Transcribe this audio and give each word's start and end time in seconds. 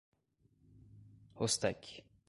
Rostec 1.35 2.01